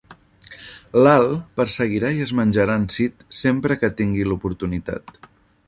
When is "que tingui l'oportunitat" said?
3.83-5.17